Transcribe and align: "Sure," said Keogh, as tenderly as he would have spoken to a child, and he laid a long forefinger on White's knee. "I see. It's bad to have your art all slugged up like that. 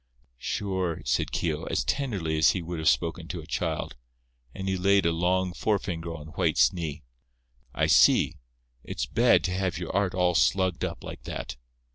"Sure," 0.39 1.03
said 1.05 1.31
Keogh, 1.31 1.65
as 1.67 1.83
tenderly 1.83 2.35
as 2.39 2.53
he 2.53 2.61
would 2.63 2.79
have 2.79 2.89
spoken 2.89 3.27
to 3.27 3.39
a 3.39 3.45
child, 3.45 3.95
and 4.51 4.67
he 4.67 4.75
laid 4.75 5.05
a 5.05 5.11
long 5.11 5.53
forefinger 5.53 6.15
on 6.15 6.29
White's 6.29 6.73
knee. 6.73 7.03
"I 7.75 7.85
see. 7.85 8.39
It's 8.83 9.05
bad 9.05 9.43
to 9.43 9.51
have 9.51 9.77
your 9.77 9.95
art 9.95 10.15
all 10.15 10.33
slugged 10.33 10.83
up 10.83 11.03
like 11.03 11.21
that. 11.25 11.55